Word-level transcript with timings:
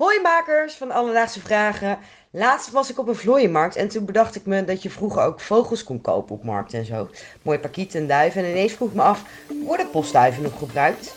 Hoi 0.00 0.20
makers 0.20 0.74
van 0.74 0.90
Alledaagse 0.90 1.40
Vragen. 1.40 1.98
Laatst 2.30 2.70
was 2.70 2.90
ik 2.90 2.98
op 2.98 3.08
een 3.08 3.16
vlooienmarkt 3.16 3.76
en 3.76 3.88
toen 3.88 4.04
bedacht 4.04 4.34
ik 4.34 4.46
me 4.46 4.64
dat 4.64 4.82
je 4.82 4.90
vroeger 4.90 5.22
ook 5.22 5.40
vogels 5.40 5.84
kon 5.84 6.00
kopen 6.00 6.34
op 6.34 6.44
markt 6.44 6.74
en 6.74 6.84
zo. 6.84 7.08
Mooi 7.42 7.58
pakieten 7.58 8.00
en 8.00 8.06
duiven 8.06 8.44
en 8.44 8.50
ineens 8.50 8.72
vroeg 8.72 8.88
ik 8.88 8.94
me 8.94 9.02
af, 9.02 9.22
worden 9.66 9.90
postduiven 9.90 10.42
nog 10.42 10.58
gebruikt? 10.58 11.14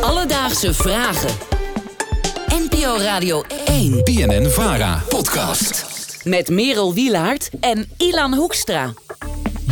Alledaagse 0.00 0.74
Vragen. 0.74 1.36
NPO 2.46 2.96
Radio 2.96 3.42
1. 3.64 4.04
BNN 4.04 4.48
Vara. 4.48 5.02
Podcast. 5.08 5.86
Met 6.24 6.48
Merel 6.48 6.94
Wielaert 6.94 7.50
en 7.60 7.90
Ilan 7.96 8.34
Hoekstra. 8.34 8.92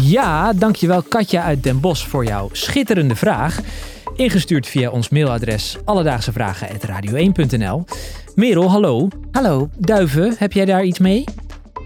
Ja, 0.00 0.52
dankjewel 0.52 1.02
Katja 1.02 1.42
uit 1.42 1.62
Den 1.62 1.80
Bosch 1.80 2.08
voor 2.08 2.24
jouw 2.24 2.48
schitterende 2.52 3.16
vraag. 3.16 3.60
Ingestuurd 4.16 4.66
via 4.66 4.90
ons 4.90 5.08
mailadres 5.08 5.76
alledaagsevragen.radio1.nl. 5.84 7.84
Merel, 8.34 8.70
hallo. 8.70 9.08
Hallo. 9.30 9.68
Duiven, 9.78 10.34
heb 10.38 10.52
jij 10.52 10.64
daar 10.64 10.84
iets 10.84 10.98
mee? 10.98 11.24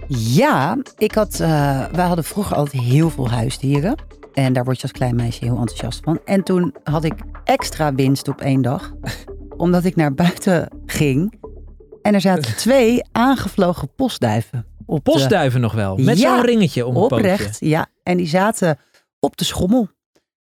Ja, 0.09 0.79
ik 0.96 1.15
had, 1.15 1.38
uh, 1.41 1.48
wij 1.92 2.06
hadden 2.06 2.24
vroeger 2.24 2.56
altijd 2.56 2.82
heel 2.82 3.10
veel 3.10 3.30
huisdieren. 3.30 3.95
En 4.34 4.52
daar 4.52 4.65
word 4.65 4.77
je 4.77 4.82
als 4.82 4.93
klein 4.93 5.16
meisje 5.16 5.45
heel 5.45 5.59
enthousiast 5.59 6.01
van. 6.04 6.20
En 6.24 6.43
toen 6.43 6.74
had 6.84 7.04
ik 7.04 7.15
extra 7.45 7.95
winst 7.95 8.29
op 8.29 8.40
één 8.40 8.62
dag. 8.62 8.93
Omdat 9.56 9.84
ik 9.84 9.96
naar 9.96 10.15
buiten 10.15 10.68
ging. 10.87 11.40
En 12.02 12.15
er 12.15 12.20
zaten 12.20 12.56
twee 12.66 13.02
aangevlogen 13.12 13.88
postduiven. 13.96 14.66
Op 14.88 15.05
de- 15.05 15.10
Postduiven 15.10 15.60
nog 15.60 15.73
wel, 15.73 15.97
met 15.97 16.19
Ja, 16.19 16.37
zo'n 16.37 16.45
ringetje 16.47 16.87
om 16.87 16.95
het 16.95 17.12
Oprecht, 17.12 17.56
ja. 17.60 17.87
En 18.02 18.16
die 18.16 18.27
zaten 18.27 18.79
op 19.20 19.37
de 19.37 19.45
schommel. 19.45 19.88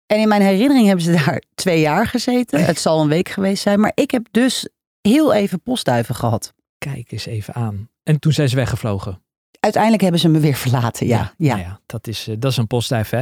En 0.06 0.20
in 0.20 0.28
mijn 0.28 0.42
herinnering 0.42 0.88
hebben 0.88 1.06
ze 1.06 1.12
daar 1.12 1.42
twee 1.56 1.80
jaar 1.80 2.08
gezeten. 2.08 2.66
Het 2.66 2.80
zal 2.80 3.02
een 3.02 3.08
week 3.08 3.30
geweest 3.30 3.62
zijn. 3.64 3.80
Maar 3.80 3.92
ik 3.96 4.12
heb 4.12 4.28
dus 4.32 4.68
heel 5.02 5.34
even 5.34 5.62
postduiven 5.62 6.16
gehad. 6.16 6.54
Kijk 6.78 7.12
eens 7.12 7.26
even 7.26 7.54
aan. 7.54 7.90
En 8.04 8.20
toen 8.20 8.32
zijn 8.34 8.50
ze 8.50 8.56
weggevlogen. 8.56 9.22
Uiteindelijk 9.60 10.02
hebben 10.02 10.20
ze 10.22 10.28
me 10.30 10.40
weer 10.40 10.56
verlaten, 10.56 11.08
ja. 11.08 11.34
ja. 11.38 11.56
Nou 11.56 11.68
ja 11.68 11.80
dat, 11.86 12.08
is, 12.08 12.28
eh, 12.28 12.36
dat 12.40 12.52
is 12.52 12.58
een 12.58 12.68
postduif, 12.68 13.10
hè. 13.10 13.22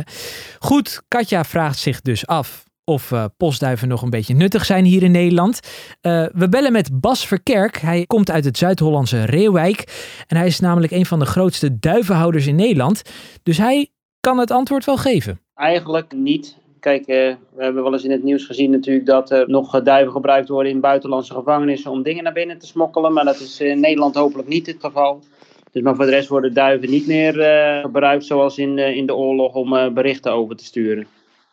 Goed, 0.60 1.02
Katja 1.08 1.44
vraagt 1.44 1.80
zich 1.80 2.02
dus 2.02 2.28
af 2.28 2.64
of 2.88 3.12
eh, 3.12 3.26
postduiven 3.38 3.88
nog 3.88 4.02
een 4.02 4.10
beetje 4.10 4.34
nuttig 4.34 4.66
zijn 4.66 4.86
hier 4.86 5.04
in 5.04 5.12
Nederland. 5.12 5.60
Eh, 6.02 6.26
we 6.34 6.50
bellen 6.50 6.72
met 6.72 7.00
Bas 7.02 7.28
Verkerk. 7.28 7.78
Hij 7.78 8.06
komt 8.06 8.32
uit 8.32 8.46
het 8.46 8.58
Zuid-Hollandse 8.58 9.26
Reeuwijk. 9.26 9.84
En 10.28 10.38
hij 10.38 10.48
is 10.48 10.60
namelijk 10.60 10.92
een 10.92 11.06
van 11.06 11.20
de 11.20 11.26
grootste 11.26 11.80
duivenhouders 11.80 12.48
in 12.48 12.56
Nederland. 12.56 13.02
Dus 13.44 13.58
hij 13.58 13.88
kan 14.20 14.38
het 14.38 14.52
antwoord 14.52 14.86
wel 14.86 14.98
geven. 14.98 15.40
Eigenlijk 15.56 16.14
niet. 16.14 16.58
Kijk, 16.80 17.02
eh, 17.02 17.34
we 17.56 17.64
hebben 17.64 17.84
wel 17.84 17.94
eens 17.94 18.04
in 18.04 18.12
het 18.12 18.24
nieuws 18.24 18.46
gezien 18.46 18.72
natuurlijk 18.72 19.06
dat 19.06 19.32
er 19.32 19.50
nog 19.50 19.82
duiven 19.82 20.12
gebruikt 20.12 20.50
worden 20.50 20.72
in 20.72 20.80
buitenlandse 20.80 21.34
gevangenissen 21.34 21.92
om 21.92 22.04
dingen 22.04 22.24
naar 22.24 22.34
binnen 22.34 22.58
te 22.58 22.68
smokkelen. 22.68 23.14
Maar 23.14 23.26
dat 23.26 23.40
is 23.40 23.60
in 23.60 23.80
Nederland 23.80 24.16
hopelijk 24.16 24.48
niet 24.48 24.68
het 24.68 24.80
geval. 24.80 25.24
Dus 25.72 25.82
maar 25.82 25.96
voor 25.96 26.06
de 26.06 26.12
rest 26.12 26.30
worden 26.30 26.54
duiven 26.54 26.90
niet 26.90 27.08
meer 27.08 27.34
gebruikt 27.82 28.26
zoals 28.26 28.58
in, 28.58 28.78
in 28.78 29.06
de 29.06 29.16
oorlog 29.16 29.54
om 29.54 29.94
berichten 29.94 30.32
over 30.32 30.56
te 30.56 30.64
sturen. 30.64 31.08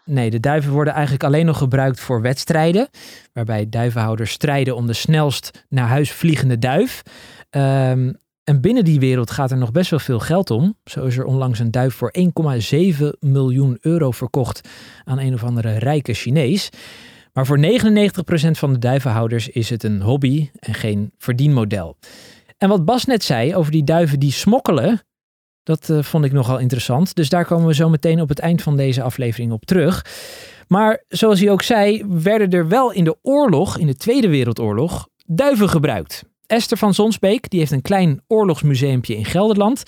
Nee, 0.04 0.30
de 0.30 0.40
duiven 0.40 0.72
worden 0.72 0.92
eigenlijk 0.92 1.24
alleen 1.24 1.46
nog 1.46 1.58
gebruikt 1.58 2.00
voor 2.00 2.20
wedstrijden. 2.20 2.88
Waarbij 3.32 3.68
duivenhouders 3.68 4.30
strijden 4.30 4.76
om 4.76 4.86
de 4.86 4.92
snelst 4.92 5.64
naar 5.68 5.88
huis 5.88 6.12
vliegende 6.12 6.58
duif. 6.58 7.02
Ehm, 7.50 8.12
en 8.44 8.60
binnen 8.60 8.84
die 8.84 9.00
wereld 9.00 9.30
gaat 9.30 9.50
er 9.50 9.56
nog 9.56 9.72
best 9.72 9.90
wel 9.90 9.98
veel 9.98 10.20
geld 10.20 10.50
om. 10.50 10.76
Zo 10.84 11.04
is 11.04 11.16
er 11.16 11.24
onlangs 11.24 11.58
een 11.58 11.70
duif 11.70 11.94
voor 11.94 12.10
1,7 12.12 13.16
miljoen 13.20 13.78
euro 13.80 14.10
verkocht 14.10 14.68
aan 15.04 15.18
een 15.18 15.34
of 15.34 15.44
andere 15.44 15.78
rijke 15.78 16.14
Chinees. 16.14 16.70
Maar 17.32 17.46
voor 17.46 17.58
99% 17.58 18.58
van 18.58 18.72
de 18.72 18.78
duivenhouders 18.78 19.48
is 19.48 19.70
het 19.70 19.82
een 19.82 20.02
hobby 20.02 20.50
en 20.58 20.74
geen 20.74 21.12
verdienmodel. 21.18 21.96
En 22.58 22.68
wat 22.68 22.84
Bas 22.84 23.04
net 23.04 23.24
zei 23.24 23.54
over 23.54 23.72
die 23.72 23.84
duiven 23.84 24.20
die 24.20 24.32
smokkelen, 24.32 25.02
dat 25.64 25.90
eh, 25.90 26.02
vond 26.02 26.24
ik 26.24 26.32
nogal 26.32 26.58
interessant. 26.58 27.14
Dus 27.14 27.28
daar 27.28 27.44
komen 27.44 27.66
we 27.66 27.74
zo 27.74 27.88
meteen 27.88 28.20
op 28.20 28.28
het 28.28 28.38
eind 28.38 28.62
van 28.62 28.76
deze 28.76 29.02
aflevering 29.02 29.52
op 29.52 29.64
terug. 29.64 30.06
Maar 30.68 31.02
zoals 31.08 31.40
hij 31.40 31.50
ook 31.50 31.62
zei, 31.62 32.04
werden 32.08 32.50
er 32.50 32.68
wel 32.68 32.92
in 32.92 33.04
de 33.04 33.16
oorlog, 33.22 33.78
in 33.78 33.86
de 33.86 33.96
Tweede 33.96 34.28
Wereldoorlog, 34.28 35.08
duiven 35.26 35.68
gebruikt. 35.68 36.24
Esther 36.46 36.76
van 36.76 36.94
Zonsbeek 36.94 37.50
die 37.50 37.58
heeft 37.58 37.72
een 37.72 37.82
klein 37.82 38.22
oorlogsmuseumpje 38.26 39.16
in 39.16 39.24
Gelderland. 39.24 39.82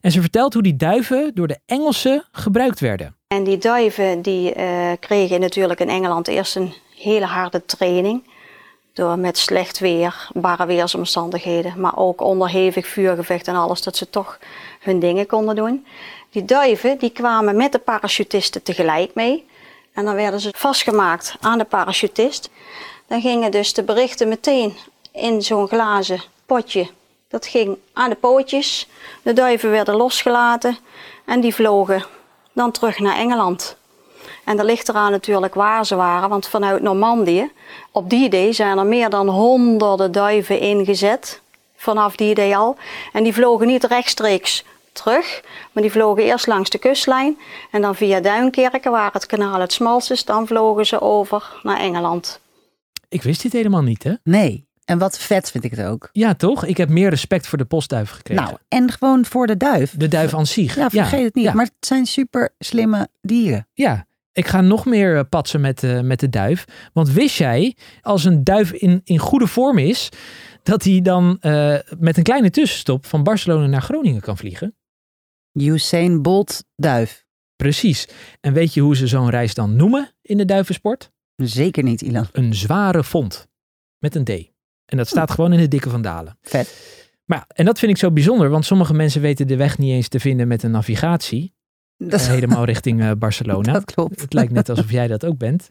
En 0.00 0.10
ze 0.10 0.20
vertelt 0.20 0.54
hoe 0.54 0.62
die 0.62 0.76
duiven 0.76 1.30
door 1.34 1.48
de 1.48 1.58
Engelsen 1.66 2.24
gebruikt 2.32 2.80
werden. 2.80 3.16
En 3.26 3.44
die 3.44 3.58
duiven 3.58 4.22
die, 4.22 4.52
eh, 4.52 4.92
kregen 5.00 5.40
natuurlijk 5.40 5.80
in 5.80 5.88
Engeland 5.88 6.28
eerst 6.28 6.56
een 6.56 6.72
hele 6.96 7.24
harde 7.24 7.64
training. 7.64 8.22
Door 8.92 9.18
met 9.18 9.38
slecht 9.38 9.78
weer, 9.78 10.28
barre 10.32 10.66
weersomstandigheden, 10.66 11.80
maar 11.80 11.96
ook 11.96 12.20
onder 12.20 12.48
hevig 12.48 12.86
vuurgevecht 12.86 13.48
en 13.48 13.54
alles, 13.54 13.82
dat 13.82 13.96
ze 13.96 14.10
toch 14.10 14.38
hun 14.80 14.98
dingen 15.00 15.26
konden 15.26 15.56
doen. 15.56 15.86
Die 16.30 16.44
duiven 16.44 16.98
die 16.98 17.10
kwamen 17.10 17.56
met 17.56 17.72
de 17.72 17.78
parachutisten 17.78 18.62
tegelijk 18.62 19.14
mee. 19.14 19.48
En 19.92 20.04
dan 20.04 20.14
werden 20.14 20.40
ze 20.40 20.52
vastgemaakt 20.56 21.34
aan 21.40 21.58
de 21.58 21.64
parachutist. 21.64 22.50
Dan 23.06 23.20
gingen 23.20 23.50
dus 23.50 23.74
de 23.74 23.82
berichten 23.82 24.28
meteen 24.28 24.76
in 25.12 25.42
zo'n 25.42 25.68
glazen 25.68 26.22
potje. 26.46 26.88
Dat 27.28 27.46
ging 27.46 27.76
aan 27.92 28.10
de 28.10 28.16
pootjes. 28.16 28.88
De 29.22 29.32
duiven 29.32 29.70
werden 29.70 29.94
losgelaten 29.94 30.78
en 31.24 31.40
die 31.40 31.54
vlogen 31.54 32.04
dan 32.52 32.70
terug 32.70 32.98
naar 32.98 33.16
Engeland. 33.16 33.76
En 34.44 34.56
dat 34.56 34.66
ligt 34.66 34.88
eraan 34.88 35.10
natuurlijk 35.10 35.54
waar 35.54 35.86
ze 35.86 35.94
waren, 35.96 36.28
want 36.28 36.46
vanuit 36.48 36.82
Normandië, 36.82 37.50
op 37.92 38.10
die 38.10 38.28
day 38.28 38.52
zijn 38.52 38.78
er 38.78 38.86
meer 38.86 39.10
dan 39.10 39.28
honderden 39.28 40.12
duiven 40.12 40.60
ingezet. 40.60 41.40
Vanaf 41.76 42.16
die 42.16 42.34
day 42.34 42.54
al. 42.56 42.76
En 43.12 43.22
die 43.22 43.32
vlogen 43.34 43.66
niet 43.66 43.84
rechtstreeks 43.84 44.64
terug, 44.92 45.42
maar 45.72 45.82
die 45.82 45.92
vlogen 45.92 46.22
eerst 46.22 46.46
langs 46.46 46.70
de 46.70 46.78
kustlijn. 46.78 47.38
En 47.70 47.80
dan 47.82 47.94
via 47.94 48.20
Duinkerken, 48.20 48.90
waar 48.90 49.12
het 49.12 49.26
kanaal 49.26 49.60
het 49.60 49.72
smalst 49.72 50.10
is, 50.10 50.24
dan 50.24 50.46
vlogen 50.46 50.86
ze 50.86 51.00
over 51.00 51.52
naar 51.62 51.78
Engeland. 51.78 52.40
Ik 53.08 53.22
wist 53.22 53.42
dit 53.42 53.52
helemaal 53.52 53.82
niet, 53.82 54.02
hè? 54.02 54.12
Nee. 54.22 54.68
En 54.84 54.98
wat 54.98 55.18
vet 55.18 55.50
vind 55.50 55.64
ik 55.64 55.70
het 55.70 55.86
ook. 55.86 56.08
Ja, 56.12 56.34
toch? 56.34 56.64
Ik 56.64 56.76
heb 56.76 56.88
meer 56.88 57.10
respect 57.10 57.46
voor 57.46 57.58
de 57.58 57.64
postduif 57.64 58.10
gekregen. 58.10 58.44
Nou, 58.44 58.56
en 58.68 58.90
gewoon 58.90 59.24
voor 59.24 59.46
de 59.46 59.56
duif. 59.56 59.94
de 59.96 60.08
duif 60.08 60.34
aan 60.34 60.46
zich. 60.46 60.74
Ja, 60.74 60.90
vergeet 60.90 61.24
het 61.24 61.34
niet. 61.34 61.44
Ja, 61.44 61.52
Maar 61.54 61.64
het 61.64 61.86
zijn 61.86 62.06
super 62.06 62.54
slimme 62.58 63.08
dieren. 63.20 63.68
ja. 63.74 64.08
Ik 64.32 64.46
ga 64.46 64.60
nog 64.60 64.84
meer 64.86 65.16
eh, 65.16 65.24
patsen 65.28 65.60
met, 65.60 65.82
eh, 65.82 66.00
met 66.00 66.20
de 66.20 66.28
duif. 66.28 66.64
Want 66.92 67.10
wist 67.10 67.36
jij, 67.36 67.76
als 68.02 68.24
een 68.24 68.44
duif 68.44 68.72
in, 68.72 69.00
in 69.04 69.18
goede 69.18 69.46
vorm 69.46 69.78
is, 69.78 70.08
dat 70.62 70.84
hij 70.84 71.00
dan 71.00 71.36
eh, 71.40 71.78
met 71.98 72.16
een 72.16 72.22
kleine 72.22 72.50
tussenstop 72.50 73.06
van 73.06 73.22
Barcelona 73.22 73.66
naar 73.66 73.82
Groningen 73.82 74.20
kan 74.20 74.36
vliegen? 74.36 74.74
Usain 75.52 76.22
Bolt 76.22 76.64
duif. 76.76 77.26
Precies. 77.56 78.08
En 78.40 78.52
weet 78.52 78.74
je 78.74 78.80
hoe 78.80 78.96
ze 78.96 79.06
zo'n 79.06 79.30
reis 79.30 79.54
dan 79.54 79.76
noemen 79.76 80.14
in 80.22 80.36
de 80.36 80.44
duivensport? 80.44 81.10
Zeker 81.36 81.82
niet, 81.82 82.02
Ilan. 82.02 82.28
Een 82.32 82.54
zware 82.54 83.04
vond. 83.04 83.48
Met 83.98 84.14
een 84.14 84.24
D. 84.24 84.28
En 84.84 84.96
dat 84.96 85.08
staat 85.08 85.30
gewoon 85.30 85.52
in 85.52 85.58
de 85.58 85.68
dikke 85.68 85.90
van 85.90 86.02
Dalen. 86.02 86.38
Vet. 86.42 86.98
Maar 87.24 87.38
ja, 87.38 87.46
en 87.54 87.64
dat 87.64 87.78
vind 87.78 87.92
ik 87.92 87.98
zo 87.98 88.10
bijzonder, 88.10 88.48
want 88.48 88.64
sommige 88.64 88.94
mensen 88.94 89.20
weten 89.20 89.46
de 89.46 89.56
weg 89.56 89.78
niet 89.78 89.92
eens 89.92 90.08
te 90.08 90.20
vinden 90.20 90.48
met 90.48 90.62
een 90.62 90.70
navigatie. 90.70 91.54
Dat, 92.02 92.26
helemaal 92.26 92.64
richting 92.64 93.00
eh, 93.00 93.10
Barcelona. 93.18 93.72
dat 93.80 93.84
klopt. 93.84 94.20
Het 94.20 94.32
lijkt 94.32 94.52
net 94.52 94.68
alsof 94.68 94.90
jij 94.90 95.06
dat 95.06 95.24
ook 95.24 95.38
bent. 95.38 95.68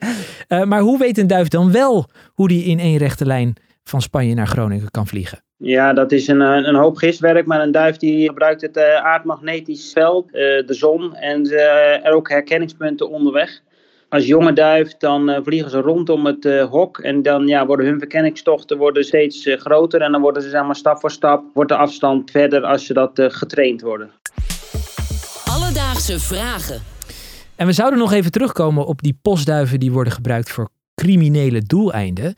Eh, 0.48 0.62
maar 0.62 0.80
hoe 0.80 0.98
weet 0.98 1.18
een 1.18 1.26
duif 1.26 1.48
dan 1.48 1.72
wel 1.72 2.06
hoe 2.34 2.48
die 2.48 2.64
in 2.64 2.78
één 2.78 2.96
rechte 2.96 3.26
lijn 3.26 3.54
van 3.84 4.02
Spanje 4.02 4.34
naar 4.34 4.46
Groningen 4.46 4.90
kan 4.90 5.06
vliegen? 5.06 5.42
Ja, 5.56 5.92
dat 5.92 6.12
is 6.12 6.28
een, 6.28 6.40
eh, 6.40 6.66
een 6.66 6.74
hoop 6.74 6.96
gistwerk, 6.96 7.46
maar 7.46 7.60
een 7.60 7.72
duif 7.72 7.96
die 7.96 8.28
gebruikt 8.28 8.60
het 8.60 8.76
eh, 8.76 8.94
aardmagnetisch 8.94 9.92
veld, 9.92 10.26
eh, 10.26 10.32
de 10.66 10.74
zon 10.74 11.14
en 11.14 11.50
er 12.02 12.12
ook 12.12 12.28
herkenningspunten 12.28 13.10
onderweg. 13.10 13.62
Als 14.10 14.26
jonge 14.26 14.52
duif 14.52 14.96
dan 14.96 15.28
eh, 15.28 15.40
vliegen 15.42 15.70
ze 15.70 15.80
rondom 15.80 16.26
het 16.26 16.44
eh, 16.44 16.64
hok 16.64 16.98
en 16.98 17.22
dan 17.22 17.46
ja, 17.46 17.66
worden 17.66 17.86
hun 17.86 17.98
verkenningstochten 17.98 18.78
worden 18.78 19.04
steeds 19.04 19.48
groter 19.58 20.00
en 20.00 20.12
dan 20.12 20.20
worden 20.20 20.42
ze 20.42 20.48
zeg 20.48 20.62
maar, 20.62 20.76
stap 20.76 21.00
voor 21.00 21.10
stap, 21.10 21.44
wordt 21.54 21.70
de 21.70 21.76
afstand 21.76 22.30
verder 22.30 22.62
als 22.62 22.86
ze 22.86 22.92
dat 22.92 23.18
eh, 23.18 23.26
getraind 23.28 23.80
worden. 23.80 24.10
Alledaagse 25.70 26.20
Vragen. 26.20 26.82
En 27.56 27.66
we 27.66 27.72
zouden 27.72 27.98
nog 27.98 28.12
even 28.12 28.30
terugkomen 28.30 28.86
op 28.86 29.02
die 29.02 29.18
postduiven 29.22 29.80
die 29.80 29.92
worden 29.92 30.12
gebruikt 30.12 30.50
voor 30.50 30.68
criminele 30.94 31.62
doeleinden. 31.62 32.34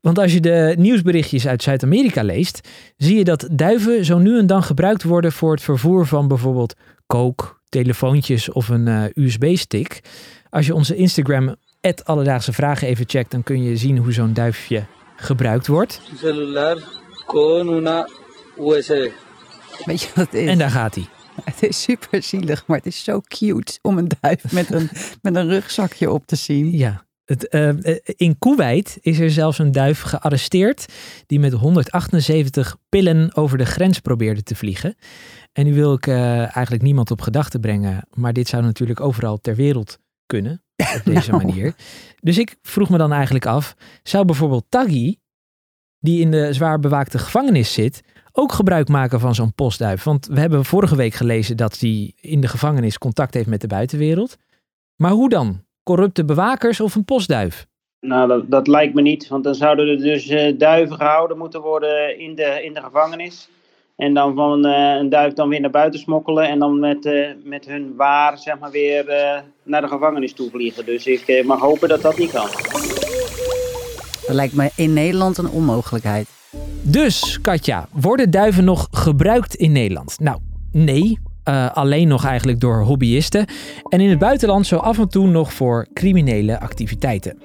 Want 0.00 0.18
als 0.18 0.32
je 0.32 0.40
de 0.40 0.74
nieuwsberichtjes 0.78 1.46
uit 1.46 1.62
Zuid-Amerika 1.62 2.22
leest, 2.22 2.68
zie 2.96 3.16
je 3.16 3.24
dat 3.24 3.48
duiven 3.52 4.04
zo 4.04 4.18
nu 4.18 4.38
en 4.38 4.46
dan 4.46 4.62
gebruikt 4.62 5.02
worden 5.02 5.32
voor 5.32 5.52
het 5.52 5.62
vervoer 5.62 6.06
van 6.06 6.28
bijvoorbeeld 6.28 6.74
kook, 7.06 7.60
telefoontjes 7.68 8.50
of 8.52 8.68
een 8.68 8.88
eh, 8.88 9.04
USB-stick. 9.14 10.00
Als 10.50 10.66
je 10.66 10.74
onze 10.74 10.96
Instagram, 10.96 11.56
Alledaagse 12.04 12.52
Vragen, 12.52 12.88
even 12.88 13.04
checkt, 13.08 13.30
dan 13.30 13.42
kun 13.42 13.62
je 13.62 13.76
zien 13.76 13.98
hoe 13.98 14.12
zo'n 14.12 14.32
duifje 14.32 14.84
gebruikt 15.16 15.66
wordt. 15.66 16.00
celular 16.16 16.78
con 17.26 17.68
una 17.68 18.08
USB. 18.58 19.10
Weet 19.84 20.00
je 20.00 20.08
wat 20.14 20.24
het 20.24 20.34
is? 20.34 20.48
En 20.48 20.58
daar 20.58 20.70
gaat 20.70 20.94
hij. 20.94 21.19
Het 21.50 21.62
is 21.62 21.82
super 21.82 22.22
zielig, 22.22 22.66
maar 22.66 22.76
het 22.76 22.86
is 22.86 23.04
zo 23.04 23.20
cute 23.20 23.78
om 23.82 23.98
een 23.98 24.10
duif 24.20 24.52
met 24.52 24.72
een, 24.72 24.88
met 25.22 25.34
een 25.34 25.48
rugzakje 25.48 26.10
op 26.10 26.26
te 26.26 26.36
zien. 26.36 26.70
Ja, 26.76 27.04
Het, 27.24 27.48
eh, 27.48 27.68
eh, 27.68 27.96
in 28.04 28.38
Kuwait 28.38 28.98
is 29.00 29.18
er 29.18 29.30
zelfs 29.30 29.58
een 29.58 29.72
duif 29.72 30.00
gearresteerd 30.00 30.86
die 31.26 31.40
met 31.40 31.52
178 31.52 32.76
pillen 32.88 33.36
over 33.36 33.58
de 33.58 33.66
grens 33.66 33.98
probeerde 34.00 34.42
te 34.42 34.54
vliegen. 34.54 34.94
En 35.52 35.64
nu 35.64 35.74
wil 35.74 35.92
ik 35.92 36.06
eh, 36.06 36.38
eigenlijk 36.56 36.82
niemand 36.82 37.10
op 37.10 37.20
gedachten 37.20 37.60
brengen, 37.60 38.06
maar 38.14 38.32
dit 38.32 38.48
zou 38.48 38.62
natuurlijk 38.62 39.00
overal 39.00 39.38
ter 39.40 39.54
wereld 39.54 39.98
kunnen 40.26 40.62
op 40.76 41.00
deze 41.14 41.30
Nou. 41.30 41.46
manier. 41.46 41.74
Dus 42.20 42.38
ik 42.38 42.56
vroeg 42.62 42.90
me 42.90 42.98
dan 42.98 43.12
eigenlijk 43.12 43.46
af, 43.46 43.74
zou 44.02 44.24
bijvoorbeeld 44.24 44.64
Taggi, 44.68 45.18
die 46.00 46.20
in 46.20 46.30
de 46.30 46.52
zwaar 46.52 46.80
bewaakte 46.80 47.18
gevangenis 47.18 47.72
zit, 47.72 48.02
ook 48.32 48.52
gebruik 48.52 48.88
maken 48.88 49.20
van 49.20 49.34
zo'n 49.34 49.54
postduif? 49.54 50.04
Want 50.04 50.26
we 50.26 50.40
hebben 50.40 50.64
vorige 50.64 50.96
week 50.96 51.14
gelezen 51.14 51.56
dat 51.56 51.78
hij 51.78 52.12
in 52.20 52.40
de 52.40 52.48
gevangenis 52.48 52.98
contact 52.98 53.34
heeft 53.34 53.48
met 53.48 53.60
de 53.60 53.66
buitenwereld. 53.66 54.36
Maar 54.96 55.10
hoe 55.10 55.28
dan? 55.28 55.62
Corrupte 55.82 56.24
bewakers 56.24 56.80
of 56.80 56.94
een 56.94 57.04
postduif? 57.04 57.68
Nou, 58.00 58.28
dat, 58.28 58.50
dat 58.50 58.66
lijkt 58.66 58.94
me 58.94 59.02
niet, 59.02 59.28
want 59.28 59.44
dan 59.44 59.54
zouden 59.54 59.88
er 59.88 59.98
dus 59.98 60.28
eh, 60.28 60.58
duiven 60.58 60.96
gehouden 60.96 61.38
moeten 61.38 61.60
worden 61.60 62.18
in 62.18 62.34
de, 62.34 62.60
in 62.62 62.74
de 62.74 62.80
gevangenis. 62.80 63.48
En 63.96 64.14
dan 64.14 64.34
van 64.34 64.66
eh, 64.66 64.94
een 64.98 65.08
duif 65.08 65.32
dan 65.32 65.48
weer 65.48 65.60
naar 65.60 65.70
buiten 65.70 66.00
smokkelen 66.00 66.48
en 66.48 66.58
dan 66.58 66.78
met, 66.78 67.06
eh, 67.06 67.28
met 67.44 67.66
hun 67.66 67.96
waar 67.96 68.38
zeg 68.38 68.58
maar 68.58 68.70
weer 68.70 69.04
naar 69.62 69.80
de 69.80 69.88
gevangenis 69.88 70.32
toe 70.32 70.50
vliegen. 70.50 70.84
Dus 70.84 71.06
ik 71.06 71.44
mag 71.44 71.60
hopen 71.60 71.88
dat 71.88 72.02
dat 72.02 72.18
niet 72.18 72.30
kan. 72.30 72.48
Dat 74.30 74.38
lijkt 74.38 74.54
me 74.54 74.70
in 74.74 74.92
Nederland 74.92 75.38
een 75.38 75.48
onmogelijkheid. 75.48 76.28
Dus, 76.82 77.38
Katja, 77.42 77.88
worden 77.92 78.30
duiven 78.30 78.64
nog 78.64 78.88
gebruikt 78.90 79.54
in 79.54 79.72
Nederland? 79.72 80.16
Nou, 80.20 80.38
nee. 80.72 81.18
Eh, 81.44 81.70
alleen 81.70 82.08
nog 82.08 82.24
eigenlijk 82.24 82.60
door 82.60 82.82
hobbyisten. 82.82 83.46
En 83.88 84.00
in 84.00 84.10
het 84.10 84.18
buitenland 84.18 84.66
zo 84.66 84.76
af 84.76 84.98
en 84.98 85.08
toe 85.08 85.26
nog 85.26 85.52
voor 85.52 85.86
criminele 85.94 86.60
activiteiten. 86.60 87.38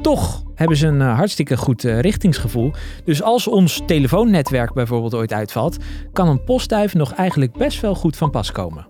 Toch 0.00 0.42
hebben 0.54 0.76
ze 0.76 0.86
een 0.86 1.00
eh, 1.00 1.16
hartstikke 1.16 1.56
goed 1.56 1.84
eh, 1.84 2.00
richtingsgevoel. 2.00 2.72
Dus 3.04 3.22
als 3.22 3.48
ons 3.48 3.82
telefoonnetwerk 3.86 4.72
bijvoorbeeld 4.72 5.14
ooit 5.14 5.32
uitvalt, 5.32 5.76
kan 6.12 6.28
een 6.28 6.44
postduif 6.44 6.94
nog 6.94 7.12
eigenlijk 7.12 7.52
best 7.52 7.80
wel 7.80 7.94
goed 7.94 8.16
van 8.16 8.30
pas 8.30 8.52
komen. 8.52 8.89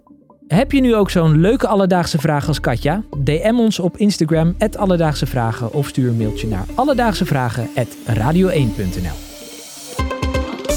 Heb 0.54 0.72
je 0.72 0.80
nu 0.80 0.94
ook 0.94 1.10
zo'n 1.10 1.40
leuke 1.40 1.66
alledaagse 1.66 2.18
vraag 2.18 2.48
als 2.48 2.60
Katja? 2.60 3.02
DM 3.16 3.54
ons 3.58 3.78
op 3.78 3.96
Instagram, 3.96 4.56
Alledaagse 4.76 5.26
Vragen, 5.26 5.72
of 5.72 5.88
stuur 5.88 6.08
een 6.08 6.16
mailtje 6.16 6.48
naar 6.48 6.64
alledaagsevragen.radio1.nl. 6.74 9.16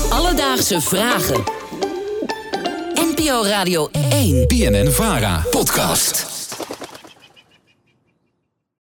Alledaagse 0.10 0.82
Vragen. 0.82 1.44
NPO 2.94 3.44
Radio 3.44 3.90
1. 4.10 4.48
BNN 4.48 4.92
Vara 4.92 5.44
podcast. 5.52 6.33